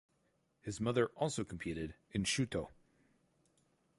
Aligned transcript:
His 0.61 0.81
mother 0.81 1.09
also 1.15 1.43
competed 1.43 1.93
in 2.09 2.23
Shooto. 2.23 2.71